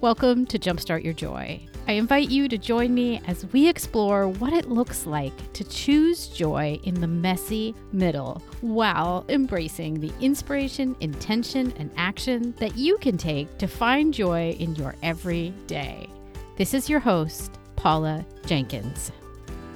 [0.00, 1.60] Welcome to Jumpstart Your Joy.
[1.86, 6.28] I invite you to join me as we explore what it looks like to choose
[6.28, 13.18] joy in the messy middle while embracing the inspiration, intention, and action that you can
[13.18, 16.08] take to find joy in your everyday.
[16.56, 19.12] This is your host, Paula Jenkins.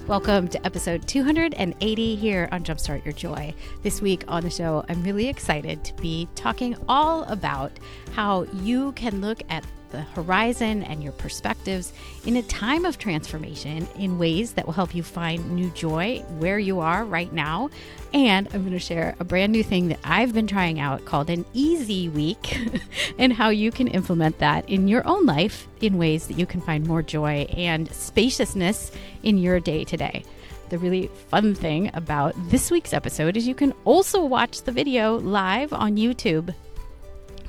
[0.07, 3.53] Welcome to episode 280 here on Jumpstart Your Joy.
[3.83, 7.73] This week on the show, I'm really excited to be talking all about
[8.13, 11.93] how you can look at the horizon and your perspectives
[12.27, 16.59] in a time of transformation in ways that will help you find new joy where
[16.59, 17.71] you are right now.
[18.13, 21.31] And I'm going to share a brand new thing that I've been trying out called
[21.31, 22.59] an easy week
[23.19, 26.61] and how you can implement that in your own life in ways that you can
[26.61, 28.93] find more joy and spaciousness
[29.23, 30.25] in your day to day.
[30.71, 35.17] The really fun thing about this week's episode is you can also watch the video
[35.19, 36.55] live on YouTube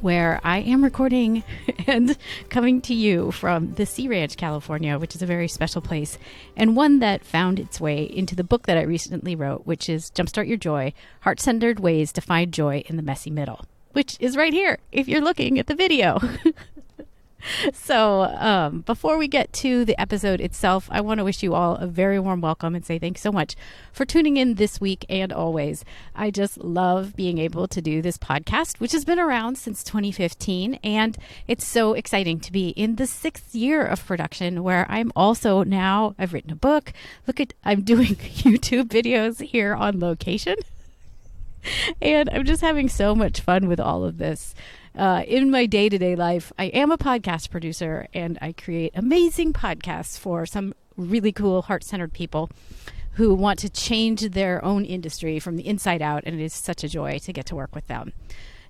[0.06, 1.44] where I am recording
[1.88, 2.16] and
[2.50, 6.20] coming to you from the Sea Ranch, California, which is a very special place
[6.56, 10.12] and one that found its way into the book that I recently wrote, which is
[10.12, 14.38] Jumpstart Your Joy Heart Centered Ways to Find Joy in the Messy Middle, which is
[14.38, 16.20] right here if you're looking at the video.
[17.74, 21.76] so, um, before we get to the episode itself, I want to wish you all
[21.76, 23.56] a very warm welcome and say thanks so much
[23.92, 25.86] for tuning in this week and always.
[26.16, 30.80] I just love being able to do this podcast, which has been around since 2015.
[30.84, 35.64] And it's so exciting to be in the sixth year of production where I'm also
[35.64, 36.94] now, I've written a book.
[37.28, 40.56] Look at, I'm doing YouTube videos here on location.
[42.02, 44.54] and I'm just having so much fun with all of this
[44.98, 48.94] uh, in my day to day life, I am a podcast producer and I create
[48.96, 52.50] amazing podcasts for some really cool, heart centered people
[53.14, 56.24] who want to change their own industry from the inside out.
[56.26, 58.14] And it is such a joy to get to work with them.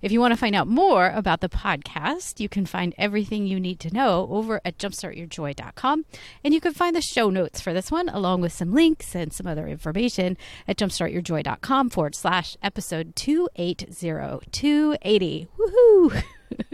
[0.05, 3.59] If you want to find out more about the podcast, you can find everything you
[3.59, 6.05] need to know over at jumpstartyourjoy.com.
[6.43, 9.33] And you can find the show notes for this one, along with some links and
[9.33, 14.45] some other information at jumpstartyourjoy.com forward slash episode 280.
[14.51, 15.47] 280.
[15.57, 16.23] Woohoo!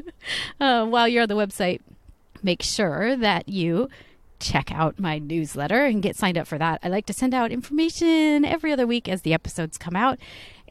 [0.60, 1.80] uh, while you're on the website,
[2.44, 3.88] make sure that you
[4.42, 6.82] check out my newsletter and get signed up for that.
[6.84, 10.20] I like to send out information every other week as the episodes come out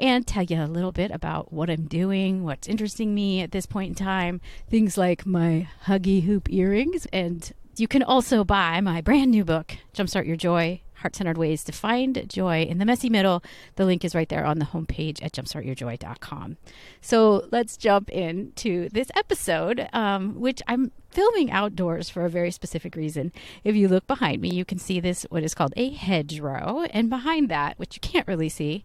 [0.00, 3.66] and tell you a little bit about what I'm doing, what's interesting me at this
[3.66, 7.06] point in time, things like my huggy hoop earrings.
[7.12, 11.64] And you can also buy my brand new book, Jumpstart Your Joy heart centered ways
[11.64, 13.42] to find joy in the messy middle.
[13.76, 16.56] The link is right there on the homepage at jumpstartyourjoy.com.
[17.00, 22.94] So let's jump into this episode, um, which I'm filming outdoors for a very specific
[22.94, 23.32] reason.
[23.64, 26.86] If you look behind me, you can see this, what is called a hedgerow.
[26.90, 28.84] And behind that, which you can't really see,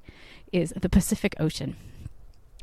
[0.51, 1.75] is the Pacific Ocean.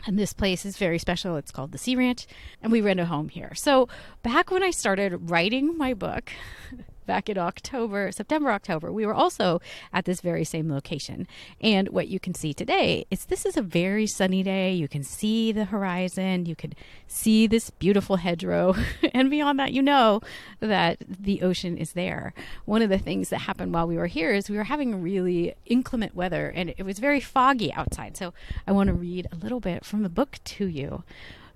[0.06, 1.36] And this place is very special.
[1.36, 2.26] It's called the Sea Ranch,
[2.60, 3.52] and we rent a home here.
[3.54, 3.88] So,
[4.22, 6.32] back when I started writing my book,
[7.06, 9.60] back in October, September, October, we were also
[9.92, 11.26] at this very same location.
[11.60, 14.72] And what you can see today is this is a very sunny day.
[14.72, 16.72] You can see the horizon, you can
[17.06, 18.74] see this beautiful hedgerow.
[19.14, 20.20] and beyond that, you know
[20.60, 22.34] that the ocean is there.
[22.64, 25.54] One of the things that happened while we were here is we were having really
[25.66, 28.16] inclement weather and it was very foggy outside.
[28.16, 28.32] So
[28.66, 31.04] I want to read a little bit from the book to you.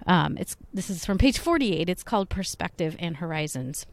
[0.07, 1.89] Um, it's this is from page 48.
[1.89, 3.87] It's called Perspective and Horizons.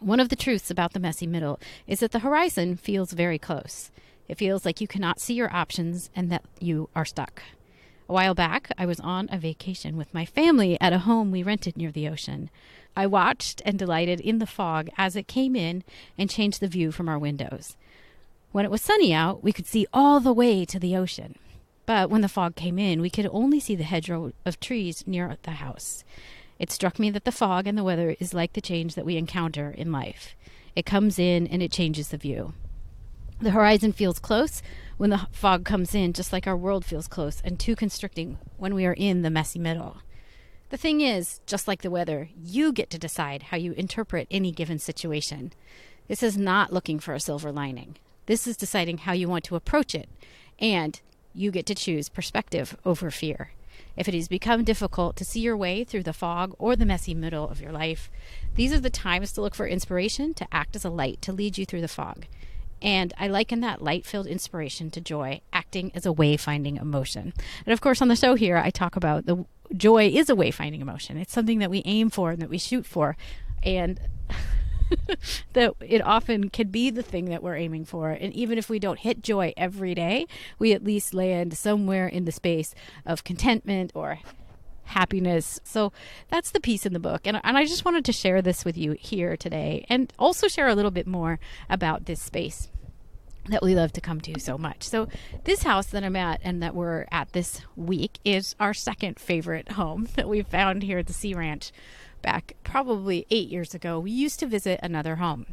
[0.00, 3.90] One of the truths about the messy middle is that the horizon feels very close.
[4.28, 7.42] It feels like you cannot see your options and that you are stuck.
[8.08, 11.42] A while back, I was on a vacation with my family at a home we
[11.42, 12.50] rented near the ocean.
[12.94, 15.82] I watched and delighted in the fog as it came in
[16.18, 17.76] and changed the view from our windows.
[18.52, 21.36] When it was sunny out, we could see all the way to the ocean.
[21.84, 25.36] But when the fog came in, we could only see the hedgerow of trees near
[25.42, 26.04] the house.
[26.58, 29.16] It struck me that the fog and the weather is like the change that we
[29.16, 30.34] encounter in life.
[30.74, 32.54] It comes in and it changes the view.
[33.40, 34.62] The horizon feels close
[34.96, 38.74] when the fog comes in, just like our world feels close and too constricting when
[38.74, 39.98] we are in the messy middle.
[40.70, 44.52] The thing is, just like the weather, you get to decide how you interpret any
[44.52, 45.52] given situation.
[46.08, 47.96] This is not looking for a silver lining.
[48.24, 50.08] This is deciding how you want to approach it,
[50.58, 51.00] and
[51.34, 53.52] you get to choose perspective over fear.
[53.96, 57.14] If it has become difficult to see your way through the fog or the messy
[57.14, 58.10] middle of your life,
[58.54, 61.58] these are the times to look for inspiration to act as a light to lead
[61.58, 62.26] you through the fog.
[62.82, 67.32] And I liken that light filled inspiration to joy, acting as a wayfinding emotion.
[67.64, 69.44] And of course, on the show here, I talk about the
[69.74, 71.16] joy is a wayfinding emotion.
[71.16, 73.16] It's something that we aim for and that we shoot for.
[73.62, 73.98] And
[75.52, 78.10] that it often can be the thing that we're aiming for.
[78.10, 80.26] And even if we don't hit joy every day,
[80.58, 82.74] we at least land somewhere in the space
[83.04, 84.20] of contentment or
[84.84, 85.60] happiness.
[85.64, 85.92] So
[86.28, 87.22] that's the piece in the book.
[87.26, 90.68] And, and I just wanted to share this with you here today and also share
[90.68, 91.38] a little bit more
[91.68, 92.68] about this space
[93.48, 94.82] that we love to come to so much.
[94.82, 95.08] So,
[95.44, 99.72] this house that I'm at and that we're at this week is our second favorite
[99.72, 101.72] home that we found here at the Sea Ranch
[102.26, 103.98] back probably eight years ago.
[104.00, 105.46] We used to visit another home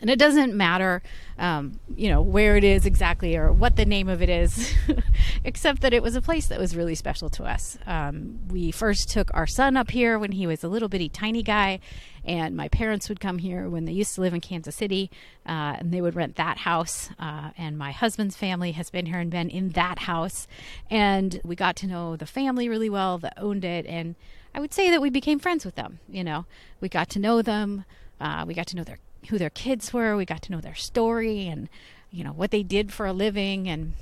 [0.00, 1.02] and it doesn't matter
[1.38, 4.74] um, you know where it is exactly or what the name of it is
[5.44, 9.08] except that it was a place that was really special to us um, we first
[9.08, 11.80] took our son up here when he was a little bitty tiny guy
[12.24, 15.10] and my parents would come here when they used to live in kansas city
[15.46, 19.18] uh, and they would rent that house uh, and my husband's family has been here
[19.18, 20.46] and been in that house
[20.90, 24.14] and we got to know the family really well that owned it and
[24.54, 26.46] i would say that we became friends with them you know
[26.80, 27.84] we got to know them
[28.20, 28.98] uh, we got to know their
[29.28, 30.16] who their kids were.
[30.16, 31.68] We got to know their story and
[32.10, 33.94] you know what they did for a living and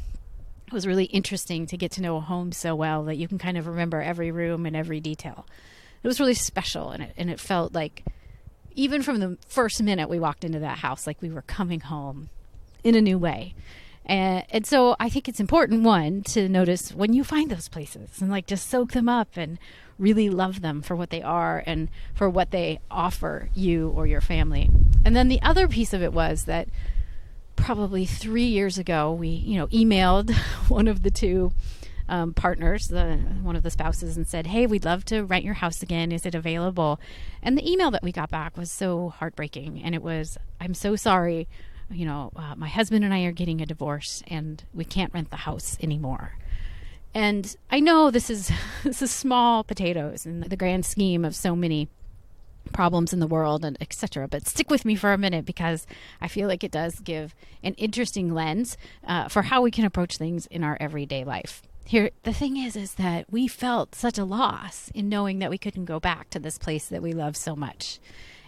[0.67, 3.39] it was really interesting to get to know a home so well that you can
[3.39, 5.47] kind of remember every room and every detail.
[6.03, 8.05] It was really special and it and it felt like
[8.75, 12.31] even from the first minute we walked into that house like we were coming home
[12.83, 13.55] in a new way.
[14.05, 18.21] And, and so I think it's important one to notice when you find those places
[18.21, 19.59] and like just soak them up and
[19.99, 24.21] really love them for what they are and for what they offer you or your
[24.21, 24.69] family.
[25.05, 26.69] And then the other piece of it was that
[27.57, 30.35] probably three years ago, we, you know, emailed
[30.69, 31.53] one of the two
[32.09, 35.55] um, partners, the, one of the spouses, and said, Hey, we'd love to rent your
[35.55, 36.13] house again.
[36.13, 37.01] Is it available?
[37.43, 39.81] And the email that we got back was so heartbreaking.
[39.83, 41.49] And it was, I'm so sorry.
[41.93, 45.31] You know, uh, my husband and I are getting a divorce and we can't rent
[45.31, 46.39] the house anymore.
[47.15, 48.51] And I know this is
[48.85, 51.89] this is small potatoes in the grand scheme of so many
[52.73, 54.29] problems in the world and etc.
[54.29, 55.87] But stick with me for a minute because
[56.21, 60.17] I feel like it does give an interesting lens uh, for how we can approach
[60.17, 61.63] things in our everyday life.
[61.85, 65.59] Here, the thing is, is that we felt such a loss in knowing that we
[65.59, 67.99] couldn't go back to this place that we love so much.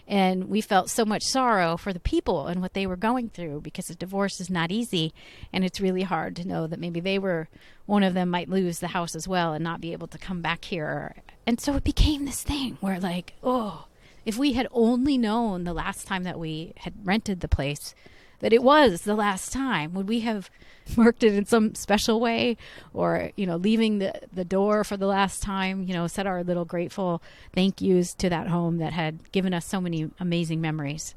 [0.07, 3.61] And we felt so much sorrow for the people and what they were going through
[3.61, 5.13] because a divorce is not easy.
[5.51, 7.47] And it's really hard to know that maybe they were,
[7.85, 10.41] one of them might lose the house as well and not be able to come
[10.41, 11.15] back here.
[11.47, 13.87] And so it became this thing where, like, oh,
[14.25, 17.95] if we had only known the last time that we had rented the place,
[18.39, 20.49] that it was the last time, would we have
[20.97, 22.57] marked it in some special way
[22.93, 26.43] or you know leaving the, the door for the last time you know said our
[26.43, 27.21] little grateful
[27.53, 31.15] thank yous to that home that had given us so many amazing memories.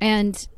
[0.00, 0.48] And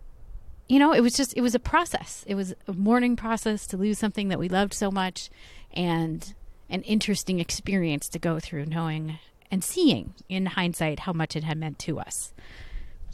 [0.69, 2.25] you know it was just it was a process.
[2.27, 5.31] It was a mourning process to lose something that we loved so much
[5.73, 6.35] and
[6.69, 9.19] an interesting experience to go through knowing
[9.51, 12.33] and seeing in hindsight how much it had meant to us.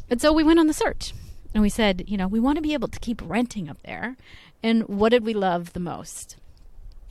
[0.08, 1.12] And so we went on the search
[1.54, 4.16] and we said, you know, we want to be able to keep renting up there.
[4.62, 6.36] And what did we love the most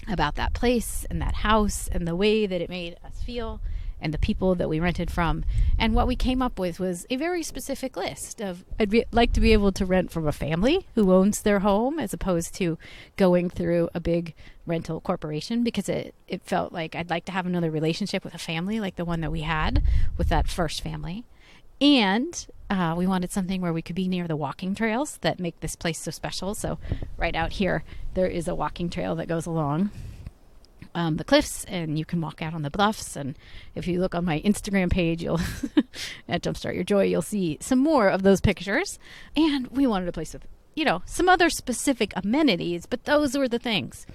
[0.07, 3.61] about that place and that house and the way that it made us feel
[3.99, 5.43] and the people that we rented from?
[5.79, 9.33] And what we came up with was a very specific list of I'd be, like
[9.33, 12.77] to be able to rent from a family who owns their home as opposed to
[13.15, 14.35] going through a big
[14.67, 18.39] rental corporation because it, it felt like I'd like to have another relationship with a
[18.39, 19.81] family like the one that we had
[20.15, 21.25] with that first family.
[21.79, 25.59] And uh, we wanted something where we could be near the walking trails that make
[25.59, 26.55] this place so special.
[26.55, 26.79] So,
[27.17, 27.83] right out here,
[28.13, 29.91] there is a walking trail that goes along
[30.97, 33.15] um, the cliffs, and you can walk out on the bluffs.
[33.15, 33.37] And
[33.75, 35.39] if you look on my Instagram page, you'll
[36.27, 38.97] at Jumpstart Your Joy, you'll see some more of those pictures.
[39.35, 43.47] And we wanted a place with, you know, some other specific amenities, but those were
[43.47, 44.07] the things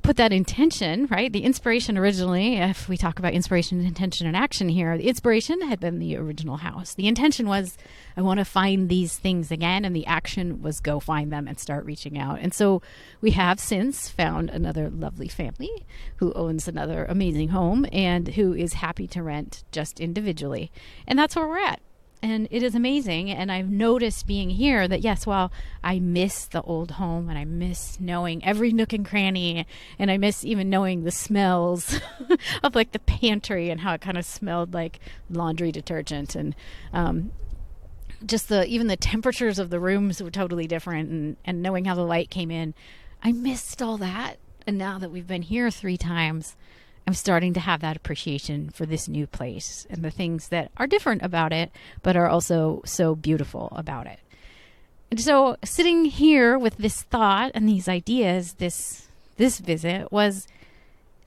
[0.00, 1.32] put that intention, right?
[1.32, 5.80] The inspiration originally, if we talk about inspiration, intention, and action here, the inspiration had
[5.80, 6.94] been the original house.
[6.94, 7.76] The intention was,
[8.16, 11.58] I want to find these things again, and the action was go find them and
[11.58, 12.38] start reaching out.
[12.40, 12.82] And so
[13.20, 18.74] we have since found another lovely family who owns another amazing home and who is
[18.74, 20.72] happy to rent just individually.
[21.06, 21.80] And that's where we're at
[22.22, 23.30] and it is amazing.
[23.30, 25.50] And I've noticed being here that yes, while
[25.82, 29.66] I miss the old home and I miss knowing every nook and cranny,
[29.98, 32.00] and I miss even knowing the smells
[32.62, 35.00] of like the pantry and how it kind of smelled like
[35.30, 36.54] laundry detergent and
[36.92, 37.32] um,
[38.24, 41.94] just the even the temperatures of the rooms were totally different, and and knowing how
[41.94, 42.74] the light came in,
[43.22, 44.36] I missed all that.
[44.66, 46.54] And now that we've been here three times,
[47.10, 50.86] I'm starting to have that appreciation for this new place and the things that are
[50.86, 51.72] different about it,
[52.04, 54.20] but are also so beautiful about it.
[55.10, 60.46] And so, sitting here with this thought and these ideas, this this visit was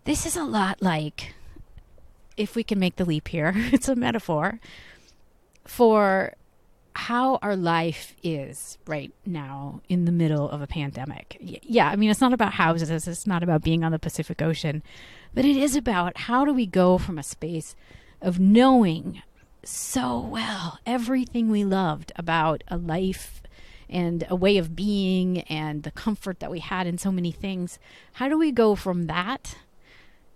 [0.06, 1.34] this is a lot like
[2.38, 4.62] if we can make the leap here, it's a metaphor
[5.66, 6.34] for
[6.96, 11.36] how our life is right now in the middle of a pandemic.
[11.42, 14.82] Yeah, I mean, it's not about houses, it's not about being on the Pacific Ocean,
[15.34, 17.76] but it is about how do we go from a space
[18.22, 19.22] of knowing
[19.64, 23.42] so well everything we loved about a life
[23.90, 27.78] and a way of being and the comfort that we had in so many things.
[28.14, 29.56] How do we go from that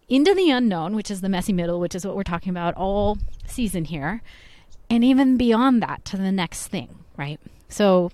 [0.08, 3.18] into the unknown, which is the messy middle, which is what we're talking about all
[3.46, 4.22] season here,
[4.89, 7.39] and even beyond that to the next thing, right?
[7.68, 8.12] So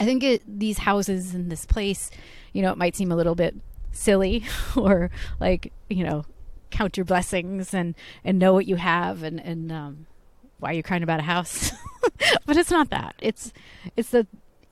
[0.00, 2.10] I think it, these houses in this place,
[2.52, 3.54] you know, it might seem a little bit
[3.96, 4.44] silly
[4.76, 5.10] or
[5.40, 6.24] like, you know,
[6.70, 10.06] count your blessings and and know what you have and and um,
[10.58, 11.72] why you're crying about a house.
[12.46, 13.14] but it's not that.
[13.18, 13.52] It's
[13.96, 14.26] it's the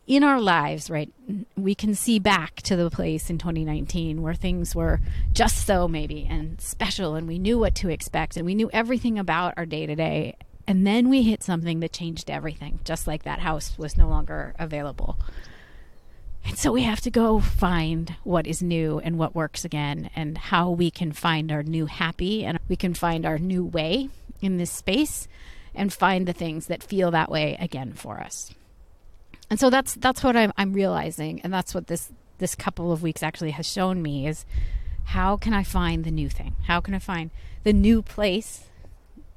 [0.06, 1.10] in our lives, right?
[1.56, 5.00] We can see back to the place in 2019 where things were
[5.32, 9.18] just so maybe and special and we knew what to expect and we knew everything
[9.18, 10.36] about our day to day.
[10.66, 14.54] And then we hit something that changed everything, just like that house was no longer
[14.58, 15.18] available.
[16.44, 20.36] And so we have to go find what is new and what works again and
[20.36, 24.10] how we can find our new happy and we can find our new way
[24.40, 25.26] in this space
[25.74, 28.52] and find the things that feel that way again for us.
[29.50, 33.02] And so that's that's what I'm I'm realizing and that's what this this couple of
[33.02, 34.44] weeks actually has shown me is
[35.04, 36.56] how can I find the new thing?
[36.66, 37.30] How can I find
[37.62, 38.64] the new place?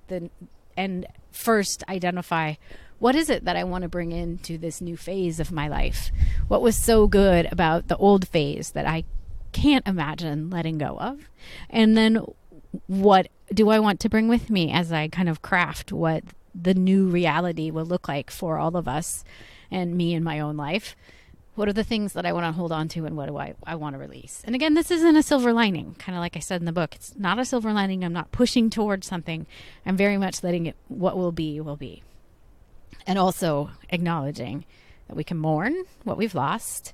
[0.08, 0.30] The
[0.76, 2.56] and first identify
[3.00, 6.12] what is it that I want to bring into this new phase of my life?
[6.48, 9.04] What was so good about the old phase that I
[9.52, 11.30] can't imagine letting go of?
[11.70, 12.26] And then
[12.88, 16.24] what do I want to bring with me as I kind of craft what
[16.56, 19.24] the new reality will look like for all of us
[19.70, 20.96] and me in my own life?
[21.54, 23.56] What are the things that I want to hold on to and what do I,
[23.64, 24.42] I want to release?
[24.44, 26.94] And again, this isn't a silver lining, kind of like I said in the book.
[26.96, 28.04] It's not a silver lining.
[28.04, 29.48] I'm not pushing towards something.
[29.86, 32.04] I'm very much letting it, what will be, will be
[33.06, 34.66] and also acknowledging
[35.08, 36.94] that we can mourn what we've lost,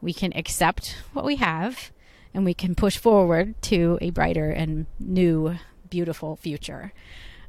[0.00, 1.92] we can accept what we have,
[2.34, 5.56] and we can push forward to a brighter and new,
[5.88, 6.92] beautiful future.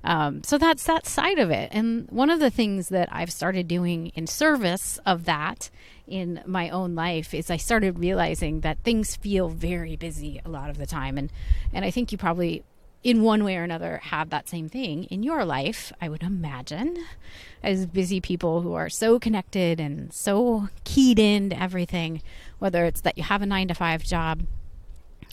[0.03, 1.69] Um, so that's that side of it.
[1.71, 5.69] And one of the things that I've started doing in service of that
[6.05, 10.69] in my own life is I started realizing that things feel very busy a lot
[10.69, 11.17] of the time.
[11.17, 11.31] And,
[11.71, 12.63] and I think you probably
[13.03, 17.03] in one way or another have that same thing in your life, I would imagine,
[17.61, 22.21] as busy people who are so connected and so keyed into everything,
[22.59, 24.43] whether it's that you have a nine to five job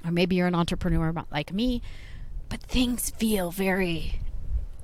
[0.05, 1.83] or maybe you're an entrepreneur like me,
[2.49, 4.21] but things feel very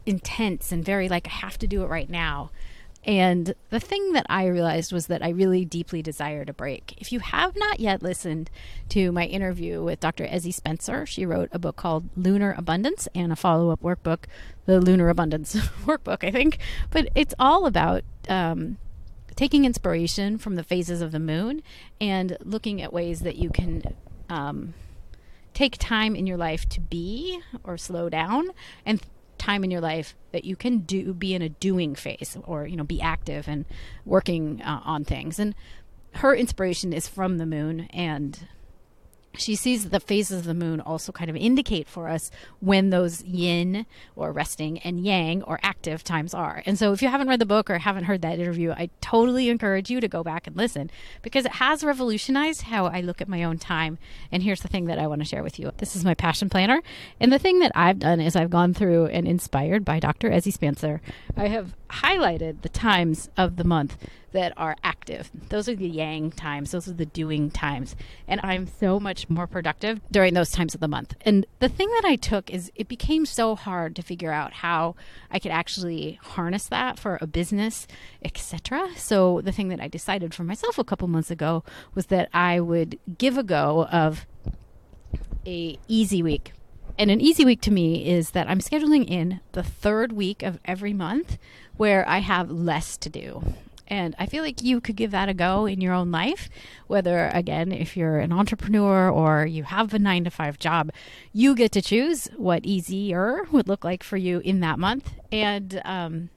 [0.04, 2.50] intense and very like I have to do it right now.
[3.06, 6.96] And the thing that I realized was that I really deeply desired a break.
[6.98, 8.50] If you have not yet listened
[8.88, 10.26] to my interview with Dr.
[10.26, 14.24] Ezzie Spencer, she wrote a book called Lunar Abundance and a follow up workbook,
[14.64, 16.58] the Lunar Abundance Workbook, I think.
[16.90, 18.76] But it's all about um,
[19.36, 21.62] taking inspiration from the phases of the moon
[22.00, 23.94] and looking at ways that you can.
[24.28, 24.74] Um,
[25.54, 28.50] take time in your life to be or slow down
[28.84, 29.00] and
[29.46, 32.76] time in your life that you can do be in a doing phase or you
[32.76, 33.64] know be active and
[34.04, 35.38] working uh, on things.
[35.38, 35.54] And
[36.14, 38.48] her inspiration is from the moon and
[39.38, 43.22] she sees the phases of the moon also kind of indicate for us when those
[43.22, 46.62] yin or resting and yang or active times are.
[46.66, 49.48] And so if you haven't read the book or haven't heard that interview, I totally
[49.48, 50.90] encourage you to go back and listen
[51.22, 53.98] because it has revolutionized how I look at my own time.
[54.32, 55.72] And here's the thing that I want to share with you.
[55.78, 56.82] This is my passion planner.
[57.20, 60.30] And the thing that I've done is I've gone through and inspired by Dr.
[60.30, 61.00] Ezzie Spencer.
[61.36, 63.96] I have highlighted the times of the month
[64.36, 65.30] that are active.
[65.48, 67.96] Those are the yang times, those are the doing times.
[68.28, 71.14] And I'm so much more productive during those times of the month.
[71.22, 74.94] And the thing that I took is it became so hard to figure out how
[75.30, 77.86] I could actually harness that for a business,
[78.22, 78.90] etc.
[78.96, 81.64] So the thing that I decided for myself a couple months ago
[81.94, 84.26] was that I would give a go of
[85.46, 86.52] a easy week
[86.98, 90.58] and an easy week to me is that I'm scheduling in the third week of
[90.64, 91.38] every month
[91.76, 93.42] where I have less to do.
[93.88, 96.48] And I feel like you could give that a go in your own life,
[96.86, 100.90] whether, again, if you're an entrepreneur or you have a nine to five job,
[101.32, 105.80] you get to choose what easier would look like for you in that month and,
[105.84, 106.30] um,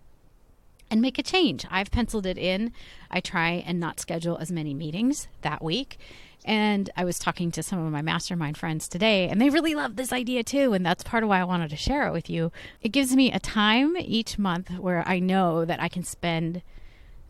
[0.92, 1.66] and make a change.
[1.70, 2.72] I've penciled it in.
[3.10, 5.98] I try and not schedule as many meetings that week.
[6.46, 9.98] And I was talking to some of my mastermind friends today, and they really love
[9.98, 10.74] this idea too.
[10.74, 12.52] And that's part of why I wanted to share it with you.
[12.82, 16.62] It gives me a time each month where I know that I can spend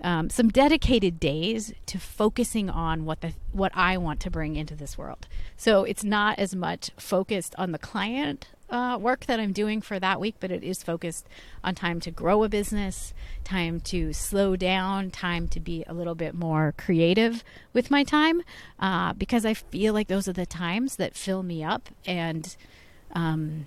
[0.01, 4.75] um, some dedicated days to focusing on what the what I want to bring into
[4.75, 5.27] this world.
[5.58, 10.00] So it's not as much focused on the client uh, work that I'm doing for
[10.00, 11.27] that week, but it is focused
[11.63, 13.13] on time to grow a business,
[13.44, 18.44] time to slow down, time to be a little bit more creative with my time,
[18.79, 22.56] uh, because I feel like those are the times that fill me up and.
[23.13, 23.65] Um,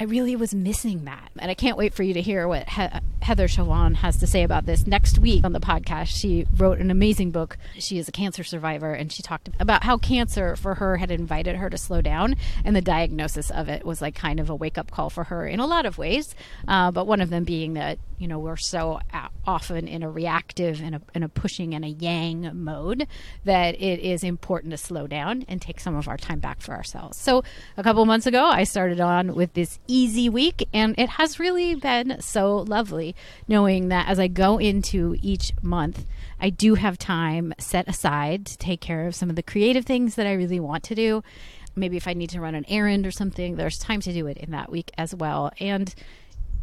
[0.00, 1.30] I really was missing that.
[1.38, 2.88] And I can't wait for you to hear what he-
[3.20, 6.06] Heather Chauvin has to say about this next week on the podcast.
[6.18, 7.58] She wrote an amazing book.
[7.78, 11.56] She is a cancer survivor, and she talked about how cancer for her had invited
[11.56, 12.36] her to slow down.
[12.64, 15.46] And the diagnosis of it was like kind of a wake up call for her
[15.46, 16.34] in a lot of ways.
[16.66, 19.00] Uh, but one of them being that, you know, we're so
[19.46, 23.06] often in a reactive and a, in a pushing and a yang mode
[23.44, 26.74] that it is important to slow down and take some of our time back for
[26.74, 27.16] ourselves.
[27.16, 27.42] So
[27.78, 31.74] a couple months ago, I started on with this easy week, and it has really
[31.74, 33.16] been so lovely
[33.48, 36.04] knowing that as I go into each month,
[36.38, 40.16] I do have time set aside to take care of some of the creative things
[40.16, 41.22] that I really want to do.
[41.74, 44.36] Maybe if I need to run an errand or something, there's time to do it
[44.36, 45.52] in that week as well.
[45.58, 45.94] And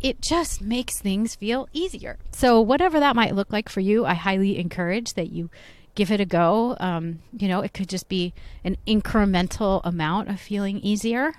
[0.02, 2.18] it just makes things feel easier.
[2.32, 5.50] So, whatever that might look like for you, I highly encourage that you
[5.96, 6.78] give it a go.
[6.80, 11.34] Um, you know, it could just be an incremental amount of feeling easier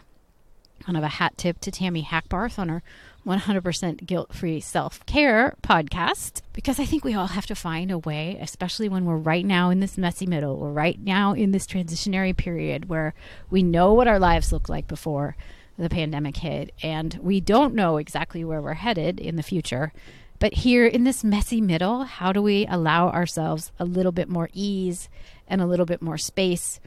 [0.85, 2.83] kind of a hat tip to Tammy Hackbarth on her
[3.27, 7.99] 100% guilt free self care podcast because I think we all have to find a
[7.99, 11.67] way, especially when we're right now in this messy middle, we're right now in this
[11.67, 13.15] transitionary period where
[13.51, 15.37] we know what our lives looked like before
[15.79, 19.93] the pandemic hit and we don't know exactly where we're headed in the future.
[20.41, 24.49] But here in this messy middle, how do we allow ourselves a little bit more
[24.53, 25.09] ease
[25.49, 26.81] and a little bit more space?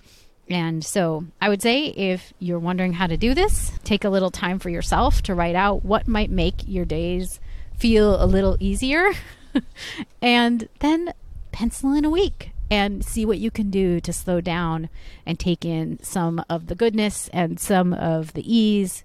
[0.49, 4.31] And so I would say if you're wondering how to do this, take a little
[4.31, 7.39] time for yourself to write out what might make your days
[7.77, 9.11] feel a little easier.
[10.21, 11.13] and then
[11.51, 14.89] pencil in a week and see what you can do to slow down
[15.25, 19.03] and take in some of the goodness and some of the ease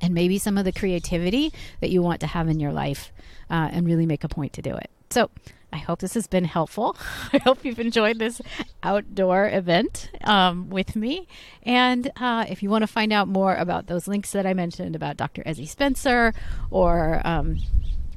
[0.00, 3.12] and maybe some of the creativity that you want to have in your life
[3.50, 4.90] uh, and really make a point to do it.
[5.10, 5.30] So
[5.76, 6.96] I hope this has been helpful.
[7.34, 8.40] I hope you've enjoyed this
[8.82, 11.28] outdoor event um, with me.
[11.64, 14.96] And uh, if you want to find out more about those links that I mentioned
[14.96, 15.42] about Dr.
[15.42, 16.32] Ezzie Spencer
[16.70, 17.58] or um,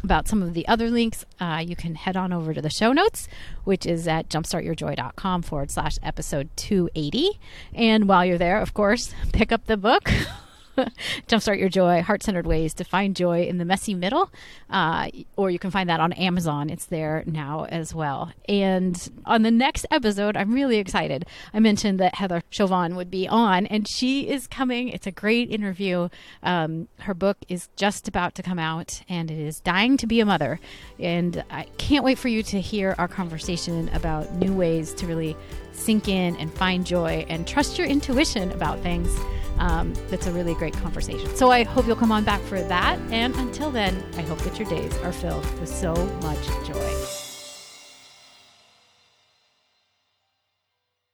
[0.05, 2.93] about some of the other links, uh, you can head on over to the show
[2.93, 3.27] notes,
[3.65, 7.41] which is at jumpstartyourjoy.com forward slash episode 280.
[7.73, 10.10] And while you're there, of course, pick up the book.
[11.27, 14.31] Jumpstart Your Joy, Heart Centered Ways to Find Joy in the Messy Middle.
[14.69, 16.69] Uh, or you can find that on Amazon.
[16.69, 18.31] It's there now as well.
[18.47, 21.25] And on the next episode, I'm really excited.
[21.53, 24.89] I mentioned that Heather Chauvin would be on, and she is coming.
[24.89, 26.09] It's a great interview.
[26.43, 30.19] Um, her book is just about to come out, and it is Dying to Be
[30.19, 30.59] a Mother.
[30.99, 35.35] And I can't wait for you to hear our conversation about new ways to really
[35.79, 39.15] sink in and find joy and trust your intuition about things.
[39.57, 41.35] Um, that's a really great conversation.
[41.35, 42.97] So I hope you'll come on back for that.
[43.11, 47.08] And until then, I hope that your days are filled with so much joy.